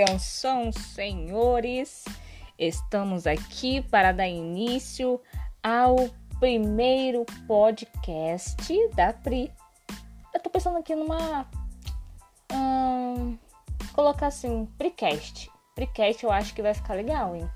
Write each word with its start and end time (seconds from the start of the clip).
Atenção, 0.00 0.70
senhores! 0.70 2.04
Estamos 2.56 3.26
aqui 3.26 3.82
para 3.82 4.12
dar 4.12 4.28
início 4.28 5.20
ao 5.60 5.96
primeiro 6.38 7.26
podcast 7.48 8.64
da 8.94 9.12
Pri. 9.12 9.52
Eu 10.32 10.40
tô 10.40 10.50
pensando 10.50 10.78
aqui 10.78 10.94
numa. 10.94 11.50
Hum, 12.52 13.36
colocar 13.92 14.28
assim, 14.28 14.66
Precast. 14.78 15.50
Precast 15.74 16.22
eu 16.22 16.30
acho 16.30 16.54
que 16.54 16.62
vai 16.62 16.74
ficar 16.74 16.94
legal, 16.94 17.34
hein? 17.34 17.50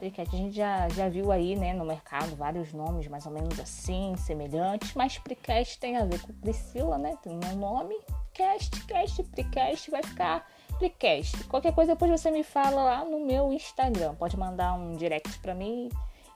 Precast 0.00 0.34
a 0.34 0.38
gente 0.38 0.56
já, 0.56 0.88
já 0.88 1.08
viu 1.08 1.30
aí, 1.30 1.54
né, 1.54 1.72
no 1.72 1.84
mercado 1.84 2.34
vários 2.34 2.72
nomes 2.72 3.06
mais 3.06 3.26
ou 3.26 3.32
menos 3.32 3.60
assim, 3.60 4.12
semelhantes, 4.16 4.92
mas 4.94 5.18
Precast 5.18 5.78
tem 5.78 5.96
a 5.96 6.04
ver 6.04 6.20
com 6.20 6.32
Priscila, 6.32 6.98
né? 6.98 7.16
Tem 7.22 7.32
um 7.32 7.56
nome. 7.56 7.94
Cast, 8.34 8.84
cast, 8.86 9.22
Precast 9.22 9.88
vai 9.88 10.02
ficar 10.02 10.44
Precast. 10.78 11.44
Qualquer 11.44 11.74
coisa 11.74 11.92
depois 11.92 12.10
você 12.10 12.30
me 12.30 12.42
fala 12.42 12.82
lá 12.82 13.04
no 13.04 13.24
meu 13.24 13.52
Instagram. 13.52 14.14
Pode 14.14 14.36
mandar 14.36 14.74
um 14.74 14.96
direct 14.96 15.38
para 15.40 15.54
mim 15.54 15.88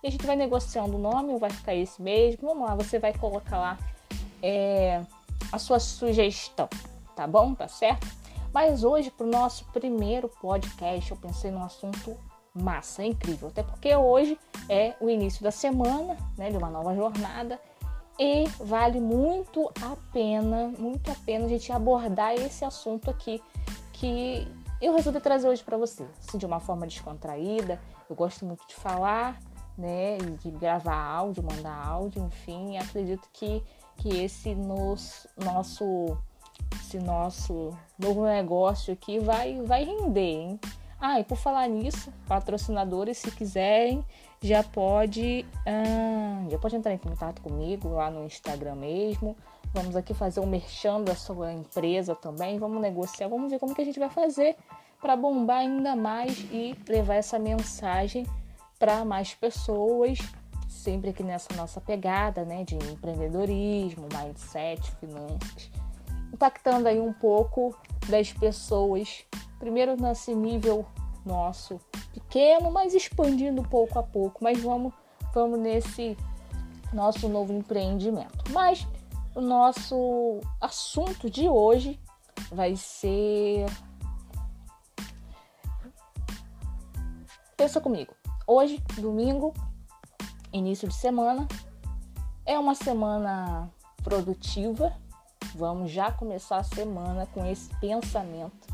e 0.02 0.08
a 0.08 0.10
gente 0.10 0.26
vai 0.26 0.36
negociando 0.36 0.96
o 0.96 0.98
nome, 0.98 1.38
vai 1.38 1.50
ficar 1.50 1.74
esse 1.74 2.00
mesmo. 2.00 2.48
Vamos 2.48 2.68
lá, 2.68 2.74
você 2.74 2.98
vai 2.98 3.12
colocar 3.12 3.58
lá 3.58 3.78
é, 4.42 5.02
a 5.52 5.58
sua 5.58 5.78
sugestão, 5.78 6.68
tá 7.14 7.26
bom? 7.26 7.54
Tá 7.54 7.68
certo? 7.68 8.06
Mas 8.52 8.82
hoje, 8.82 9.10
para 9.10 9.26
o 9.26 9.30
nosso 9.30 9.64
primeiro 9.66 10.28
podcast, 10.28 11.10
eu 11.10 11.16
pensei 11.16 11.50
num 11.50 11.62
assunto 11.62 12.16
massa, 12.54 13.04
incrível. 13.04 13.48
Até 13.48 13.62
porque 13.62 13.94
hoje 13.94 14.38
é 14.68 14.94
o 15.00 15.08
início 15.08 15.42
da 15.42 15.50
semana, 15.50 16.16
né, 16.36 16.50
de 16.50 16.56
uma 16.56 16.68
nova 16.68 16.94
jornada. 16.94 17.60
E 18.18 18.44
vale 18.58 19.00
muito 19.00 19.70
a 19.80 19.96
pena, 20.12 20.72
muito 20.78 21.10
a 21.10 21.14
pena 21.24 21.46
a 21.46 21.48
gente 21.48 21.72
abordar 21.72 22.34
esse 22.34 22.64
assunto 22.64 23.08
aqui 23.08 23.40
que 24.00 24.48
eu 24.80 24.94
resolvi 24.94 25.20
trazer 25.20 25.46
hoje 25.46 25.62
para 25.62 25.76
você, 25.76 26.06
assim, 26.18 26.38
de 26.38 26.46
uma 26.46 26.58
forma 26.58 26.86
descontraída. 26.86 27.78
Eu 28.08 28.16
gosto 28.16 28.46
muito 28.46 28.66
de 28.66 28.74
falar, 28.74 29.38
né, 29.76 30.16
de 30.42 30.50
gravar 30.50 30.96
áudio, 30.96 31.42
mandar 31.42 31.86
áudio, 31.86 32.24
enfim, 32.24 32.78
acredito 32.78 33.28
que, 33.30 33.62
que 33.98 34.08
esse 34.24 34.54
nos, 34.54 35.26
nosso 35.36 36.16
esse 36.76 36.98
nosso 36.98 37.76
novo 37.98 38.24
negócio 38.24 38.92
aqui 38.92 39.18
vai 39.18 39.60
vai 39.62 39.84
render, 39.84 40.20
hein? 40.20 40.60
Ah, 40.98 41.20
e 41.20 41.24
por 41.24 41.36
falar 41.36 41.68
nisso, 41.68 42.12
patrocinadores, 42.26 43.18
se 43.18 43.30
quiserem, 43.30 44.04
já 44.40 44.62
pode, 44.62 45.46
ah, 45.66 46.46
já 46.50 46.58
pode 46.58 46.76
entrar 46.76 46.92
em 46.92 46.98
contato 46.98 47.42
comigo 47.42 47.88
lá 47.88 48.10
no 48.10 48.24
Instagram 48.24 48.76
mesmo. 48.76 49.36
Vamos 49.72 49.94
aqui 49.94 50.12
fazer 50.12 50.40
um 50.40 50.46
merchan 50.46 51.02
da 51.02 51.14
sua 51.14 51.52
empresa 51.52 52.14
também. 52.14 52.58
Vamos 52.58 52.80
negociar, 52.80 53.28
vamos 53.28 53.50
ver 53.50 53.58
como 53.58 53.74
que 53.74 53.82
a 53.82 53.84
gente 53.84 53.98
vai 53.98 54.10
fazer 54.10 54.56
para 55.00 55.16
bombar 55.16 55.58
ainda 55.58 55.96
mais 55.96 56.38
e 56.50 56.76
levar 56.88 57.14
essa 57.14 57.38
mensagem 57.38 58.26
para 58.78 59.04
mais 59.04 59.34
pessoas, 59.34 60.18
sempre 60.68 61.10
aqui 61.10 61.22
nessa 61.22 61.54
nossa 61.54 61.80
pegada, 61.80 62.44
né, 62.44 62.64
de 62.64 62.74
empreendedorismo, 62.74 64.08
mindset, 64.12 64.90
finanças, 64.96 65.70
impactando 66.32 66.88
aí 66.88 66.98
um 67.00 67.12
pouco 67.12 67.74
das 68.08 68.32
pessoas, 68.32 69.24
primeiro 69.58 70.00
nesse 70.00 70.34
nível 70.34 70.84
nosso 71.24 71.78
pequeno, 72.12 72.70
mas 72.70 72.94
expandindo 72.94 73.62
pouco 73.62 73.98
a 73.98 74.02
pouco, 74.02 74.42
mas 74.42 74.60
vamos 74.60 74.92
vamos 75.32 75.58
nesse 75.58 76.16
nosso 76.92 77.28
novo 77.28 77.52
empreendimento. 77.52 78.50
Mas 78.50 78.86
o 79.34 79.40
nosso 79.40 80.40
assunto 80.60 81.30
de 81.30 81.48
hoje 81.48 82.00
vai 82.50 82.76
ser 82.76 83.66
Pensa 87.60 87.78
comigo. 87.78 88.14
Hoje, 88.46 88.82
domingo, 88.98 89.52
início 90.50 90.88
de 90.88 90.94
semana, 90.94 91.46
é 92.46 92.58
uma 92.58 92.74
semana 92.74 93.68
produtiva. 94.02 94.94
Vamos 95.54 95.90
já 95.90 96.10
começar 96.10 96.56
a 96.56 96.62
semana 96.64 97.26
com 97.26 97.44
esse 97.44 97.68
pensamento. 97.78 98.66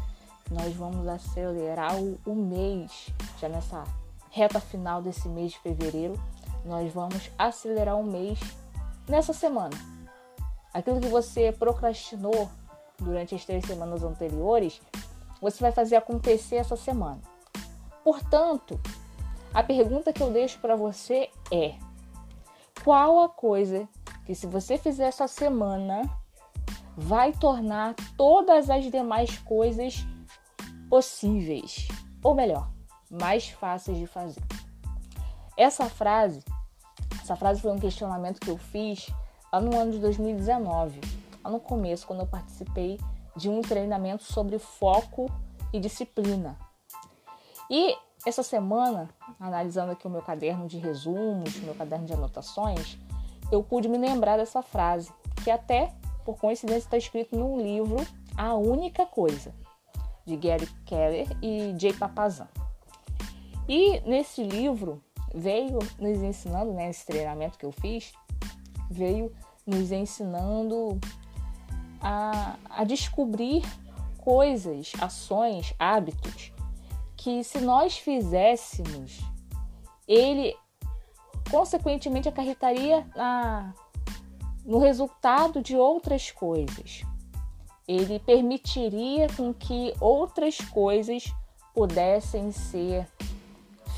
Nós 0.48 0.72
vamos 0.72 1.08
acelerar 1.08 1.96
o, 1.96 2.16
o 2.24 2.32
mês, 2.32 3.08
já 3.40 3.48
nessa 3.48 3.82
reta 4.30 4.60
final 4.60 5.02
desse 5.02 5.28
mês 5.28 5.50
de 5.50 5.58
fevereiro. 5.58 6.14
Nós 6.64 6.92
vamos 6.92 7.28
acelerar 7.36 7.98
o 7.98 8.04
mês 8.04 8.38
nessa 9.08 9.32
semana. 9.32 9.76
Aquilo 10.76 11.00
que 11.00 11.08
você 11.08 11.52
procrastinou 11.52 12.50
durante 12.98 13.34
as 13.34 13.46
três 13.46 13.64
semanas 13.64 14.04
anteriores, 14.04 14.78
você 15.40 15.58
vai 15.58 15.72
fazer 15.72 15.96
acontecer 15.96 16.56
essa 16.56 16.76
semana. 16.76 17.18
Portanto, 18.04 18.78
a 19.54 19.62
pergunta 19.62 20.12
que 20.12 20.22
eu 20.22 20.30
deixo 20.30 20.58
para 20.58 20.76
você 20.76 21.30
é: 21.50 21.76
qual 22.84 23.22
a 23.22 23.28
coisa 23.30 23.88
que, 24.26 24.34
se 24.34 24.46
você 24.46 24.76
fizer 24.76 25.06
essa 25.06 25.26
semana, 25.26 26.02
vai 26.94 27.32
tornar 27.32 27.94
todas 28.14 28.68
as 28.68 28.84
demais 28.90 29.38
coisas 29.38 30.06
possíveis? 30.90 31.88
Ou 32.22 32.34
melhor, 32.34 32.70
mais 33.10 33.48
fáceis 33.48 33.96
de 33.96 34.06
fazer? 34.06 34.42
Essa 35.56 35.86
frase, 35.86 36.44
essa 37.22 37.34
frase 37.34 37.62
foi 37.62 37.72
um 37.72 37.80
questionamento 37.80 38.40
que 38.40 38.50
eu 38.50 38.58
fiz 38.58 39.06
lá 39.52 39.60
no 39.60 39.76
ano 39.76 39.92
de 39.92 39.98
2019, 39.98 41.00
lá 41.44 41.50
no 41.50 41.60
começo, 41.60 42.06
quando 42.06 42.20
eu 42.20 42.26
participei 42.26 42.98
de 43.36 43.48
um 43.48 43.60
treinamento 43.60 44.24
sobre 44.24 44.58
foco 44.58 45.30
e 45.72 45.78
disciplina. 45.78 46.56
E 47.70 47.96
essa 48.24 48.42
semana, 48.42 49.08
analisando 49.38 49.92
aqui 49.92 50.06
o 50.06 50.10
meu 50.10 50.22
caderno 50.22 50.66
de 50.66 50.78
resumos, 50.78 51.56
meu 51.60 51.74
caderno 51.74 52.06
de 52.06 52.12
anotações, 52.12 52.98
eu 53.52 53.62
pude 53.62 53.88
me 53.88 53.98
lembrar 53.98 54.36
dessa 54.36 54.62
frase, 54.62 55.12
que 55.44 55.50
até 55.50 55.92
por 56.24 56.36
coincidência 56.38 56.86
está 56.86 56.96
escrito 56.96 57.36
num 57.36 57.60
livro 57.60 57.96
A 58.36 58.54
Única 58.54 59.06
Coisa, 59.06 59.54
de 60.24 60.36
Gary 60.36 60.66
Keller 60.84 61.28
e 61.40 61.74
Jay 61.78 61.92
Papazan. 61.92 62.48
E 63.68 64.00
nesse 64.00 64.42
livro 64.42 65.02
veio 65.32 65.78
nos 65.98 66.18
ensinando, 66.18 66.72
né, 66.72 66.90
esse 66.90 67.06
treinamento 67.06 67.58
que 67.58 67.66
eu 67.66 67.72
fiz, 67.72 68.12
veio 68.90 69.32
nos 69.66 69.90
ensinando 69.90 70.98
a, 72.00 72.56
a 72.68 72.84
descobrir 72.84 73.62
coisas, 74.18 74.92
ações, 75.00 75.74
hábitos 75.78 76.52
que 77.16 77.42
se 77.42 77.58
nós 77.58 77.98
fizéssemos, 77.98 79.18
ele 80.06 80.54
consequentemente 81.50 82.28
acarretaria 82.28 83.04
na, 83.16 83.74
no 84.64 84.78
resultado 84.78 85.60
de 85.60 85.76
outras 85.76 86.30
coisas. 86.30 87.02
Ele 87.88 88.20
permitiria 88.20 89.26
com 89.36 89.52
que 89.52 89.92
outras 90.00 90.58
coisas 90.58 91.32
pudessem 91.74 92.52
ser 92.52 93.08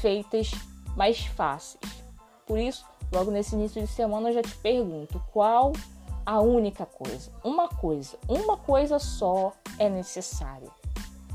feitas 0.00 0.53
mais 0.97 1.26
fáceis. 1.26 2.03
Por 2.47 2.59
isso, 2.59 2.87
logo 3.12 3.30
nesse 3.30 3.54
início 3.54 3.80
de 3.80 3.88
semana 3.88 4.30
eu 4.30 4.34
já 4.34 4.42
te 4.42 4.54
pergunto, 4.56 5.22
qual 5.32 5.72
a 6.24 6.41
única 6.41 6.84
coisa? 6.84 7.30
Uma 7.42 7.69
coisa, 7.69 8.19
uma 8.28 8.56
coisa 8.56 8.98
só 8.98 9.52
é 9.78 9.88
necessária. 9.88 10.70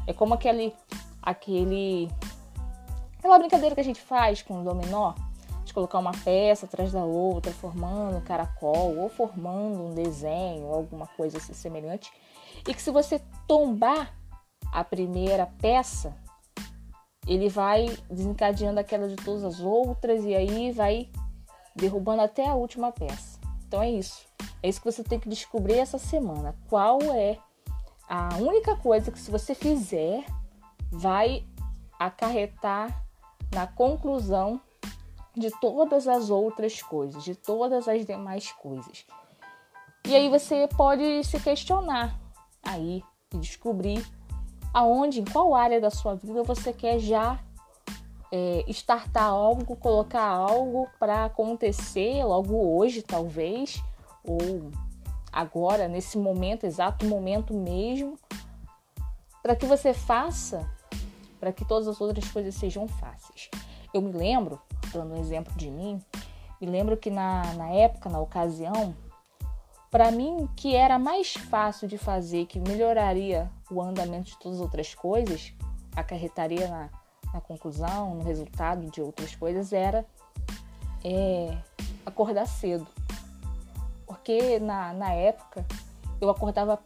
É 0.05 0.13
como 0.13 0.33
aquele 0.33 0.73
aquele 1.21 2.11
aquela 3.17 3.39
brincadeira 3.39 3.73
que 3.73 3.81
a 3.81 3.85
gente 3.85 4.01
faz 4.01 4.41
com 4.41 4.61
o 4.61 4.63
dominó, 4.63 5.13
de 5.63 5.73
colocar 5.73 5.97
uma 5.97 6.11
peça 6.11 6.65
atrás 6.65 6.91
da 6.91 7.03
outra, 7.03 7.51
formando 7.51 8.17
um 8.17 8.21
caracol 8.21 8.97
ou 8.97 9.09
formando 9.09 9.85
um 9.85 9.93
desenho 9.95 10.67
alguma 10.67 11.07
coisa 11.07 11.37
assim 11.37 11.53
semelhante, 11.53 12.11
e 12.67 12.73
que 12.73 12.81
se 12.81 12.91
você 12.91 13.19
tombar 13.47 14.13
a 14.71 14.83
primeira 14.83 15.47
peça, 15.59 16.15
ele 17.25 17.47
vai 17.47 17.97
desencadeando 18.09 18.79
aquela 18.79 19.07
de 19.07 19.15
todas 19.15 19.43
as 19.43 19.59
outras 19.59 20.23
e 20.25 20.35
aí 20.35 20.71
vai 20.71 21.09
derrubando 21.75 22.21
até 22.21 22.47
a 22.47 22.55
última 22.55 22.91
peça. 22.91 23.39
Então 23.67 23.81
é 23.81 23.89
isso. 23.89 24.25
É 24.61 24.69
isso 24.69 24.79
que 24.79 24.91
você 24.91 25.03
tem 25.03 25.19
que 25.19 25.29
descobrir 25.29 25.79
essa 25.79 25.97
semana. 25.97 26.55
Qual 26.69 27.01
é 27.01 27.37
a 28.07 28.35
única 28.37 28.75
coisa 28.75 29.11
que 29.11 29.19
se 29.19 29.31
você 29.31 29.55
fizer 29.55 30.25
vai 30.91 31.45
acarretar 31.99 33.03
na 33.51 33.65
conclusão 33.65 34.59
de 35.35 35.49
todas 35.59 36.07
as 36.07 36.29
outras 36.29 36.81
coisas, 36.81 37.23
de 37.23 37.35
todas 37.35 37.87
as 37.87 38.05
demais 38.05 38.51
coisas. 38.51 39.05
E 40.05 40.15
aí 40.15 40.29
você 40.29 40.67
pode 40.75 41.23
se 41.23 41.39
questionar 41.39 42.19
aí 42.61 43.03
e 43.33 43.37
descobrir 43.37 44.05
aonde, 44.73 45.21
em 45.21 45.25
qual 45.25 45.55
área 45.55 45.79
da 45.79 45.89
sua 45.89 46.15
vida 46.15 46.43
você 46.43 46.73
quer 46.73 46.99
já 46.99 47.39
é, 48.35 48.65
startar 48.69 49.25
algo, 49.25 49.75
colocar 49.75 50.25
algo 50.25 50.89
para 50.99 51.25
acontecer 51.25 52.23
logo 52.25 52.75
hoje, 52.75 53.03
talvez, 53.03 53.79
ou 54.23 54.71
agora, 55.31 55.87
nesse 55.87 56.17
momento, 56.17 56.65
exato 56.65 57.05
momento 57.05 57.53
mesmo, 57.53 58.17
para 59.43 59.55
que 59.55 59.67
você 59.67 59.93
faça 59.93 60.67
para 61.39 61.51
que 61.51 61.63
todas 61.63 61.87
as 61.87 62.01
outras 62.01 62.27
coisas 62.31 62.55
sejam 62.55 62.87
fáceis. 62.87 63.51
Eu 63.93 64.01
me 64.01 64.11
lembro, 64.11 64.59
dando 64.91 65.13
um 65.13 65.19
exemplo 65.19 65.53
de 65.55 65.69
mim, 65.69 66.01
me 66.59 66.65
lembro 66.65 66.97
que 66.97 67.11
na, 67.11 67.53
na 67.53 67.69
época, 67.69 68.09
na 68.09 68.19
ocasião, 68.19 68.95
para 69.91 70.09
mim, 70.09 70.49
que 70.55 70.75
era 70.75 70.97
mais 70.97 71.33
fácil 71.33 71.87
de 71.87 71.99
fazer, 71.99 72.47
que 72.47 72.59
melhoraria 72.59 73.51
o 73.69 73.79
andamento 73.79 74.31
de 74.31 74.39
todas 74.39 74.57
as 74.57 74.63
outras 74.63 74.95
coisas, 74.95 75.53
acarretaria 75.95 76.67
na, 76.67 76.89
na 77.33 77.41
conclusão, 77.41 78.15
no 78.15 78.23
resultado 78.23 78.89
de 78.91 79.01
outras 79.01 79.35
coisas, 79.35 79.73
era 79.73 80.05
é, 81.03 81.57
acordar 82.05 82.45
cedo. 82.45 82.87
Porque 84.05 84.59
na, 84.59 84.93
na 84.93 85.11
época 85.11 85.65
eu 86.21 86.29
acordava 86.29 86.79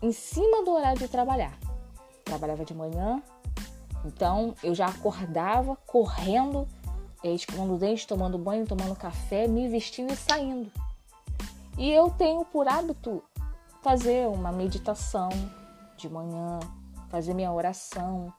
em 0.00 0.12
cima 0.12 0.64
do 0.64 0.70
horário 0.70 0.98
de 0.98 1.08
trabalhar. 1.08 1.58
Trabalhava 2.24 2.64
de 2.64 2.74
manhã, 2.74 3.22
então 4.04 4.54
eu 4.62 4.74
já 4.74 4.86
acordava 4.86 5.76
correndo, 5.86 6.68
é, 7.24 7.32
escovando 7.32 7.76
dente, 7.76 8.06
tomando 8.06 8.38
banho, 8.38 8.66
tomando 8.66 8.94
café, 8.94 9.48
me 9.48 9.68
vestindo 9.68 10.12
e 10.12 10.16
saindo. 10.16 10.70
E 11.76 11.90
eu 11.90 12.10
tenho 12.10 12.44
por 12.44 12.68
hábito 12.68 13.22
fazer 13.82 14.28
uma 14.28 14.52
meditação 14.52 15.28
de 15.96 16.08
manhã, 16.08 16.58
fazer 17.08 17.34
minha 17.34 17.52
oração, 17.52 18.32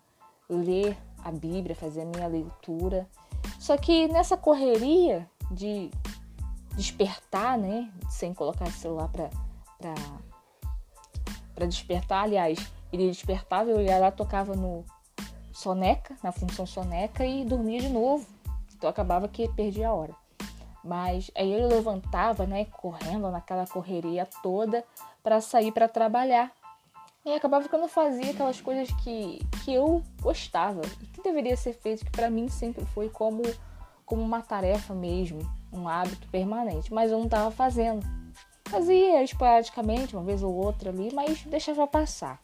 ler 0.50 0.98
a 1.24 1.31
Bíblia, 1.31 1.75
fazer 1.75 2.01
a 2.01 2.06
minha 2.06 2.27
leitura. 2.27 3.07
Só 3.60 3.77
que 3.77 4.07
nessa 4.07 4.38
correria 4.38 5.30
de 5.51 5.92
despertar, 6.75 7.57
né, 7.57 7.92
sem 8.10 8.33
colocar 8.33 8.68
o 8.68 8.71
celular 8.71 9.10
para 9.10 9.30
para 11.54 11.66
despertar, 11.66 12.24
aliás, 12.24 12.71
ele 12.92 13.07
despertava, 13.07 13.69
eu 13.69 13.81
ia 13.81 13.98
lá, 13.98 14.12
tocava 14.12 14.56
no 14.56 14.86
soneca, 15.51 16.16
na 16.24 16.31
função 16.31 16.66
soneca 16.66 17.25
e 17.25 17.44
dormia 17.44 17.81
de 17.81 17.89
novo. 17.89 18.25
Então 18.74 18.89
acabava 18.89 19.27
que 19.27 19.48
perdia 19.50 19.89
a 19.89 19.94
hora. 19.94 20.15
Mas 20.83 21.30
aí 21.36 21.51
eu 21.51 21.68
levantava, 21.68 22.45
né, 22.45 22.65
correndo 22.65 23.30
naquela 23.30 23.68
correria 23.68 24.25
toda 24.42 24.86
para 25.22 25.42
sair 25.42 25.74
para 25.74 25.89
trabalhar. 25.89 26.51
E 27.25 27.33
acabava 27.33 27.68
que 27.68 27.75
eu 27.75 27.80
não 27.80 27.88
fazia 27.88 28.31
aquelas 28.31 28.62
coisas 28.62 28.89
que, 29.04 29.39
que 29.63 29.74
eu 29.74 30.01
gostava 30.21 30.81
e 31.01 31.06
que 31.06 31.21
deveria 31.21 31.56
ser 31.57 31.74
feito, 31.74 32.06
que 32.06 32.12
para 32.12 32.30
mim 32.30 32.48
sempre 32.48 32.86
foi 32.86 33.10
como, 33.10 33.44
como 34.06 34.21
uma 34.21 34.42
tarefa 34.42 34.94
mesmo, 34.94 35.39
um 35.71 35.88
hábito 35.88 36.27
permanente. 36.30 36.94
Mas 36.94 37.12
eu 37.12 37.18
não 37.18 37.25
estava 37.25 37.51
fazendo. 37.51 38.06
Fazia 38.66 39.21
esporadicamente, 39.24 40.16
uma 40.16 40.24
vez 40.24 40.44
ou 40.44 40.54
outra 40.54 40.92
ali, 40.92 41.13
mas 41.13 41.44
deixava 41.44 41.86
passar. 41.88 42.39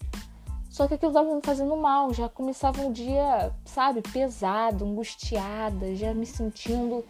Só 0.69 0.88
que 0.88 0.95
aquilo 0.95 1.12
estava 1.12 1.33
me 1.33 1.42
fazendo 1.42 1.78
mal, 1.78 2.13
já 2.13 2.28
começava 2.28 2.81
um 2.81 2.92
dia, 2.92 3.54
sabe, 3.63 4.01
pesado, 4.01 4.83
angustiada, 4.83 5.95
já 5.95 6.13
me 6.13 6.25
sentindo 6.25 7.06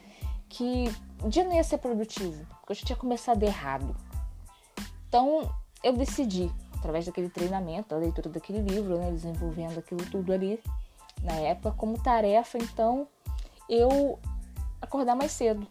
que 0.47 0.85
o 1.23 1.29
dia 1.29 1.43
não 1.43 1.55
ia 1.55 1.63
ser 1.63 1.79
produtivo, 1.79 2.45
porque 2.59 2.73
eu 2.73 2.75
já 2.75 2.85
tinha 2.85 2.95
começado 2.95 3.41
errado. 3.41 3.95
Então 5.07 5.49
eu 5.83 5.93
decidi, 5.93 6.51
através 6.85 7.05
daquele 7.05 7.29
treinamento, 7.29 7.89
da 7.89 7.97
leitura 7.97 8.29
daquele 8.29 8.61
livro, 8.61 8.97
né, 8.97 9.11
desenvolvendo 9.11 9.79
aquilo 9.79 10.05
tudo 10.09 10.31
ali 10.31 10.61
na 11.23 11.33
época, 11.33 11.71
como 11.71 12.01
tarefa, 12.01 12.57
então 12.57 13.07
eu 13.67 14.19
acordar 14.79 15.15
mais 15.15 15.31
cedo. 15.31 15.67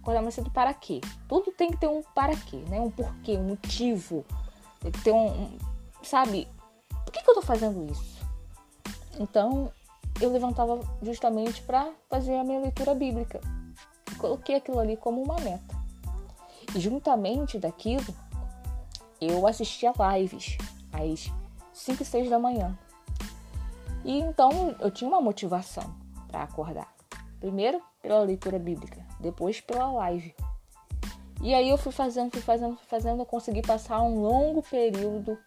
Acordar 0.00 0.22
mais 0.22 0.34
cedo 0.34 0.50
para 0.50 0.72
quê? 0.72 1.00
Tudo 1.28 1.50
tem 1.50 1.72
que 1.72 1.78
ter 1.78 1.88
um 1.88 2.02
para 2.14 2.36
quê, 2.36 2.58
né? 2.68 2.80
Um 2.80 2.90
porquê, 2.90 3.36
um 3.36 3.42
motivo. 3.42 4.24
Tem 4.80 4.92
que 4.92 5.02
ter 5.02 5.12
um, 5.12 5.26
um 5.26 5.58
sabe? 6.04 6.46
Por 7.04 7.12
que, 7.12 7.22
que 7.24 7.28
eu 7.28 7.34
tô 7.34 7.42
fazendo 7.42 7.90
isso? 7.90 8.24
Então 9.18 9.72
eu 10.20 10.30
levantava 10.30 10.80
justamente 11.02 11.60
para 11.62 11.90
fazer 12.08 12.36
a 12.36 12.44
minha 12.44 12.60
leitura 12.60 12.94
bíblica 12.94 13.40
coloquei 14.16 14.56
aquilo 14.56 14.78
ali 14.78 14.96
como 14.96 15.22
uma 15.22 15.38
meta. 15.40 15.76
E 16.74 16.80
juntamente 16.80 17.58
daquilo, 17.58 18.04
eu 19.20 19.46
assistia 19.46 19.92
lives 20.14 20.56
às 20.92 21.32
5 21.72 22.02
e 22.02 22.06
6 22.06 22.30
da 22.30 22.38
manhã. 22.38 22.76
E 24.04 24.18
então 24.18 24.76
eu 24.80 24.90
tinha 24.90 25.08
uma 25.08 25.20
motivação 25.20 25.94
para 26.28 26.42
acordar. 26.42 26.94
Primeiro 27.40 27.80
pela 28.00 28.20
leitura 28.20 28.58
bíblica, 28.58 29.04
depois 29.20 29.60
pela 29.60 29.90
live. 29.90 30.34
E 31.42 31.54
aí 31.54 31.68
eu 31.68 31.76
fui 31.76 31.92
fazendo, 31.92 32.30
fui 32.30 32.40
fazendo, 32.40 32.76
fui 32.76 32.86
fazendo, 32.86 33.20
eu 33.20 33.26
consegui 33.26 33.62
passar 33.62 34.00
um 34.02 34.20
longo 34.20 34.62
período 34.62 35.38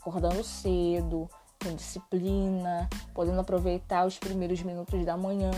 acordando 0.00 0.42
cedo, 0.42 1.28
com 1.62 1.74
disciplina, 1.74 2.88
podendo 3.14 3.40
aproveitar 3.40 4.06
os 4.06 4.18
primeiros 4.18 4.62
minutos 4.62 5.04
da 5.04 5.16
manhã, 5.16 5.50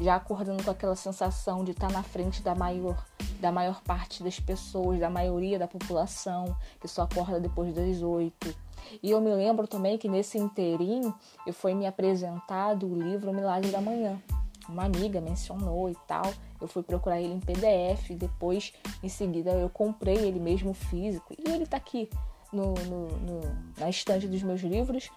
já 0.00 0.16
acordando 0.16 0.62
com 0.62 0.70
aquela 0.70 0.96
sensação 0.96 1.64
de 1.64 1.72
estar 1.72 1.90
na 1.90 2.02
frente 2.02 2.42
da 2.42 2.54
maior, 2.54 3.04
da 3.40 3.50
maior 3.50 3.82
parte 3.82 4.22
das 4.22 4.38
pessoas, 4.38 5.00
da 5.00 5.10
maioria 5.10 5.58
da 5.58 5.66
população, 5.66 6.56
que 6.80 6.88
só 6.88 7.02
acorda 7.02 7.40
depois 7.40 7.74
das 7.74 8.02
oito. 8.02 8.54
E 9.02 9.10
eu 9.10 9.20
me 9.20 9.34
lembro 9.34 9.66
também 9.66 9.98
que 9.98 10.08
nesse 10.08 10.38
inteirinho 10.38 11.14
eu 11.46 11.52
fui 11.52 11.74
me 11.74 11.86
apresentado 11.86 12.86
o 12.86 12.94
livro 12.94 13.32
Milagre 13.32 13.70
da 13.70 13.80
Manhã. 13.80 14.20
Uma 14.68 14.84
amiga 14.84 15.20
mencionou 15.20 15.90
e 15.90 15.96
tal. 16.06 16.30
Eu 16.60 16.68
fui 16.68 16.82
procurar 16.82 17.20
ele 17.20 17.34
em 17.34 17.40
PDF, 17.40 18.10
depois 18.16 18.72
em 19.02 19.08
seguida 19.08 19.50
eu 19.52 19.68
comprei 19.68 20.16
ele 20.16 20.38
mesmo 20.38 20.74
físico. 20.74 21.34
E 21.38 21.50
ele 21.50 21.64
está 21.64 21.76
aqui 21.76 22.08
no, 22.52 22.74
no, 22.74 23.08
no, 23.18 23.40
na 23.78 23.88
estante 23.88 24.26
dos 24.26 24.42
meus 24.42 24.60
livros. 24.60 25.10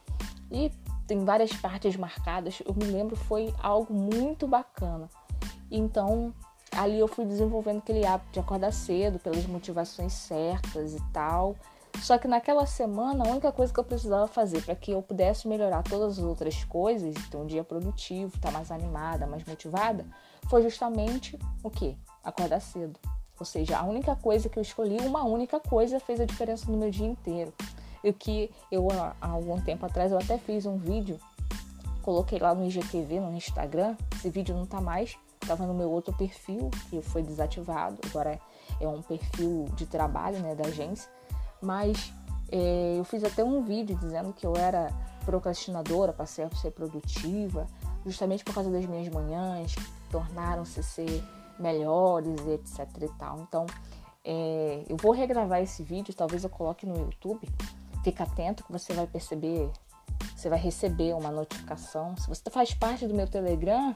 E 0.51 0.72
tem 1.12 1.25
várias 1.25 1.52
partes 1.52 1.98
marcadas. 1.98 2.62
Eu 2.66 2.74
me 2.74 2.86
lembro 2.86 3.18
foi 3.18 3.54
algo 3.62 3.94
muito 3.94 4.48
bacana. 4.48 5.10
Então, 5.69 6.34
ali 6.72 6.98
eu 6.98 7.08
fui 7.08 7.25
desenvolvendo 7.25 7.80
aquele 7.80 8.06
hábito 8.06 8.31
de 8.31 8.40
acordar 8.40 8.72
cedo 8.72 9.19
pelas 9.19 9.46
motivações 9.46 10.13
certas 10.13 10.94
e 10.94 11.02
tal. 11.12 11.58
Só 12.00 12.18
que 12.18 12.30
naquela 12.30 12.66
semana, 12.66 13.25
a 13.25 13.28
única 13.30 13.52
coisa 13.52 13.74
que 13.74 13.80
eu 13.81 13.84
precisava 13.84 14.25
fazer 14.25 14.63
para 14.63 14.74
que 14.74 14.92
eu 14.92 15.02
pudesse 15.02 15.50
melhorar 15.50 15.84
todas 15.84 16.18
as 16.18 16.24
outras 16.24 16.63
coisas, 16.63 17.14
ter 17.30 17.36
um 17.36 17.46
dia 17.46 17.62
produtivo, 17.66 18.34
estar 18.34 18.50
tá 18.50 18.52
mais 18.54 18.72
animada, 18.72 19.28
mais 19.28 19.44
motivada, 19.44 20.06
foi 20.50 20.62
justamente 20.62 21.38
o 21.62 21.69
que? 21.69 21.98
Acordar 22.24 22.62
cedo. 22.62 22.98
Ou 23.38 23.46
seja, 23.46 23.78
a 23.78 23.84
única 23.84 24.16
coisa 24.16 24.48
que 24.48 24.57
eu 24.57 24.62
escolhi, 24.64 24.98
uma 25.02 25.25
única 25.25 25.60
coisa, 25.60 26.00
fez 26.00 26.22
a 26.22 26.25
diferença 26.25 26.71
no 26.71 26.78
meu 26.78 26.90
dia 26.90 27.07
inteiro. 27.07 27.54
E 28.04 28.12
que 28.12 28.52
eu, 28.72 28.88
há 28.92 29.28
algum 29.28 29.60
tempo 29.62 29.86
atrás, 29.86 30.12
eu 30.12 30.18
até 30.18 30.38
fiz 30.38 30.66
um 30.66 30.78
vídeo, 30.78 31.20
coloquei 32.02 32.40
lá 32.40 32.54
no 32.54 32.66
IGTV, 32.66 33.20
no 33.20 33.36
Instagram. 33.36 33.96
Esse 34.16 34.30
vídeo 34.30 34.56
não 34.56 34.66
tá 34.66 34.81
mais, 34.81 35.18
tava 35.40 35.66
no 35.66 35.74
meu 35.74 35.90
outro 35.92 36.16
perfil, 36.16 36.72
que 36.90 37.02
foi 37.02 37.22
desativado. 37.22 37.98
Agora 38.10 38.40
é 38.80 38.88
um 38.88 39.02
perfil 39.02 39.66
de 39.76 39.86
trabalho, 39.86 40.40
né, 40.40 40.56
da 40.56 40.68
agência. 40.68 41.10
Mas 41.62 42.12
é, 42.52 42.96
eu 42.98 43.04
fiz 43.04 43.24
até 43.24 43.44
um 43.44 43.64
vídeo 43.64 43.96
dizendo 43.98 44.34
que 44.34 44.46
eu 44.46 44.56
era 44.56 44.92
procrastinadora, 45.26 46.12
passei 46.12 46.44
a 46.44 46.50
ser 46.56 46.72
produtiva, 46.72 47.68
justamente 48.06 48.44
por 48.44 48.54
causa 48.54 48.70
das 48.72 48.86
minhas 48.86 49.08
manhãs, 49.10 49.76
que 49.76 50.10
tornaram-se 50.10 50.81
ser 50.84 51.24
melhores, 51.60 52.40
etc 52.48 52.88
e 53.02 53.10
tal. 53.20 53.40
Então, 53.42 53.66
é, 54.24 54.84
eu 54.90 54.98
vou 54.98 55.12
regravar 55.12 55.62
esse 55.62 55.84
vídeo, 55.84 56.14
talvez 56.14 56.44
eu 56.44 56.50
coloque 56.50 56.86
no 56.86 56.98
YouTube, 56.98 57.48
Fica 58.04 58.24
atento 58.24 58.64
que 58.64 58.72
você 58.72 58.94
vai 58.94 59.06
perceber, 59.08 59.72
você 60.36 60.50
vai 60.50 60.60
receber 60.60 61.14
uma 61.14 61.30
notificação. 61.30 62.16
Se 62.18 62.28
você 62.28 62.50
faz 62.50 62.74
parte 62.74 63.08
do 63.08 63.14
meu 63.14 63.28
Telegram, 63.28 63.96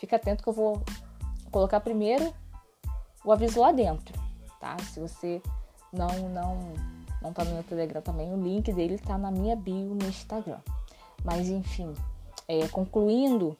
fica 0.00 0.16
atento 0.16 0.42
que 0.42 0.48
eu 0.48 0.52
vou 0.52 0.82
colocar 1.50 1.80
primeiro 1.80 2.34
o 3.24 3.32
aviso 3.32 3.60
lá 3.60 3.72
dentro, 3.72 4.14
tá? 4.60 4.76
Se 4.92 5.00
você 5.00 5.40
não 5.92 6.28
não 6.28 6.58
não 7.22 7.32
tá 7.32 7.44
no 7.44 7.52
meu 7.52 7.64
Telegram 7.64 8.02
também, 8.02 8.32
o 8.32 8.40
link 8.40 8.72
dele 8.72 8.98
tá 8.98 9.16
na 9.16 9.30
minha 9.30 9.56
bio 9.56 9.94
no 9.94 10.06
Instagram. 10.06 10.60
Mas 11.24 11.48
enfim, 11.48 11.92
é, 12.46 12.68
concluindo, 12.68 13.56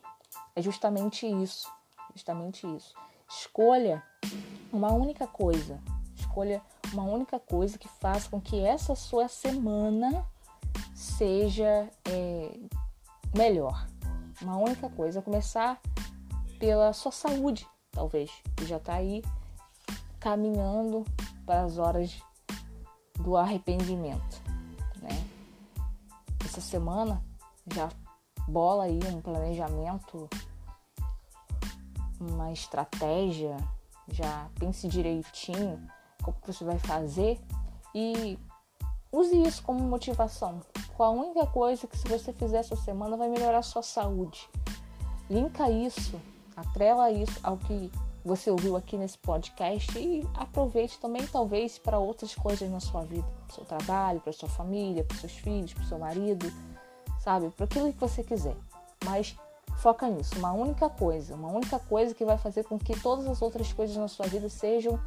é 0.55 0.63
justamente 0.63 1.27
isso, 1.27 1.69
justamente 2.15 2.67
isso. 2.77 2.95
Escolha 3.29 4.03
uma 4.73 4.93
única 4.93 5.27
coisa, 5.27 5.81
escolha 6.15 6.63
uma 6.97 7.05
única 7.05 7.39
coisa 7.39 7.77
que 7.77 7.89
faça 7.89 8.31
com 8.31 8.41
que 8.41 8.59
essa 8.59 8.95
sua 8.95 9.29
semana 9.29 10.27
seja 10.95 11.91
é, 12.09 12.59
melhor. 13.37 13.87
Uma 14.41 14.57
única 14.57 14.89
coisa, 14.89 15.21
começar 15.21 15.79
pela 16.59 16.95
sua 16.95 17.13
saúde, 17.13 17.67
talvez, 17.91 18.31
que 18.57 18.65
já 18.65 18.79
está 18.79 18.95
aí 18.95 19.23
caminhando 20.19 21.05
para 21.45 21.65
as 21.65 21.77
horas 21.77 22.19
do 23.21 23.37
arrependimento, 23.37 24.43
né? 25.03 25.27
Essa 26.45 26.63
semana 26.63 27.23
já 27.75 27.91
bola 28.49 28.85
aí 28.85 29.01
um 29.13 29.21
planejamento, 29.21 30.29
uma 32.19 32.53
estratégia, 32.53 33.57
já 34.09 34.49
pense 34.59 34.89
direitinho 34.89 35.87
como 36.33 36.47
você 36.47 36.65
vai 36.65 36.79
fazer 36.79 37.41
e 37.95 38.39
use 39.11 39.41
isso 39.43 39.63
como 39.63 39.81
motivação. 39.81 40.61
Qual 40.97 41.13
a 41.17 41.23
única 41.23 41.47
coisa 41.47 41.87
que 41.87 41.97
se 41.97 42.09
você 42.09 42.33
fizer 42.33 42.59
essa 42.59 42.77
semana 42.77 43.17
vai 43.17 43.29
melhorar 43.29 43.59
a 43.59 43.63
sua 43.63 43.83
saúde. 43.83 44.49
Linka 45.31 45.71
isso, 45.71 46.21
atrela 46.57 47.11
isso 47.11 47.39
ao 47.43 47.57
que 47.57 47.91
você 48.25 48.51
ouviu 48.51 48.77
aqui 48.77 48.97
nesse 48.97 49.17
podcast 49.19 49.97
e 49.99 50.27
aproveite 50.35 50.99
também, 50.99 51.25
talvez, 51.27 51.79
para 51.79 51.99
outras 51.99 52.35
coisas 52.35 52.69
na 52.69 52.81
sua 52.81 53.03
vida, 53.03 53.27
para 53.47 53.53
o 53.53 53.55
seu 53.55 53.65
trabalho, 53.65 54.21
para 54.21 54.33
sua 54.33 54.49
família, 54.49 55.05
para 55.05 55.17
seus 55.17 55.33
filhos, 55.33 55.73
para 55.73 55.85
seu 55.85 55.99
marido, 55.99 56.53
sabe? 57.21 57.51
Para 57.51 57.67
aquilo 57.67 57.93
que 57.93 58.01
você 58.01 58.25
quiser. 58.25 58.57
Mas 59.05 59.37
foca 59.77 60.09
nisso, 60.09 60.37
uma 60.39 60.53
única 60.53 60.89
coisa, 60.89 61.35
uma 61.35 61.49
única 61.49 61.79
coisa 61.79 62.15
que 62.15 62.25
vai 62.25 62.37
fazer 62.37 62.65
com 62.65 62.79
que 62.79 62.99
todas 62.99 63.27
as 63.27 63.41
outras 63.41 63.73
coisas 63.73 63.97
na 63.97 64.09
sua 64.09 64.27
vida 64.27 64.49
sejam 64.49 64.99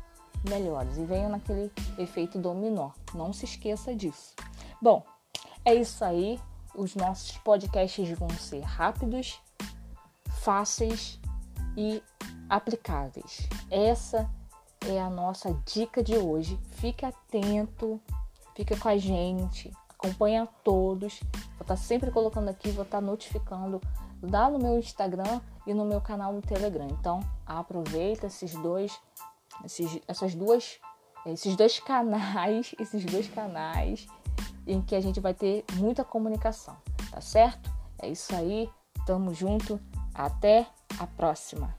melhores 0.47 0.97
e 0.97 1.03
venham 1.03 1.29
naquele 1.29 1.71
efeito 1.97 2.37
dominó. 2.37 2.91
Não 3.13 3.33
se 3.33 3.45
esqueça 3.45 3.95
disso. 3.95 4.33
Bom, 4.81 5.03
é 5.65 5.73
isso 5.73 6.03
aí. 6.03 6.39
Os 6.75 6.95
nossos 6.95 7.37
podcasts 7.39 8.09
vão 8.17 8.29
ser 8.29 8.61
rápidos, 8.61 9.41
fáceis 10.41 11.19
e 11.75 12.01
aplicáveis. 12.47 13.49
Essa 13.69 14.29
é 14.87 14.99
a 14.99 15.09
nossa 15.09 15.53
dica 15.65 16.03
de 16.03 16.15
hoje. 16.15 16.59
Fique 16.71 17.05
atento, 17.05 17.99
fica 18.55 18.77
com 18.77 18.87
a 18.87 18.97
gente, 18.97 19.71
acompanha 19.89 20.47
todos. 20.63 21.19
Vou 21.57 21.61
estar 21.61 21.75
sempre 21.75 22.11
colocando 22.11 22.49
aqui, 22.49 22.71
vou 22.71 22.83
estar 22.83 23.01
notificando 23.01 23.81
lá 24.21 24.49
no 24.49 24.59
meu 24.59 24.77
Instagram 24.77 25.41
e 25.65 25.73
no 25.73 25.85
meu 25.85 26.01
canal 26.01 26.33
no 26.33 26.41
Telegram. 26.41 26.87
Então, 26.89 27.19
aproveita 27.45 28.27
esses 28.27 28.53
dois, 28.53 28.97
esses, 29.65 29.99
essas 30.07 30.35
duas, 30.35 30.79
esses 31.25 31.55
dois 31.55 31.79
canais, 31.79 32.73
esses 32.79 33.05
dois 33.05 33.27
canais 33.27 34.07
em 34.67 34.81
que 34.81 34.95
a 34.95 35.01
gente 35.01 35.19
vai 35.19 35.33
ter 35.33 35.63
muita 35.73 36.03
comunicação, 36.03 36.77
tá 37.09 37.19
certo? 37.21 37.71
É 37.97 38.07
isso 38.07 38.35
aí, 38.35 38.69
tamo 39.05 39.33
junto, 39.33 39.79
até 40.13 40.67
a 40.99 41.07
próxima. 41.07 41.75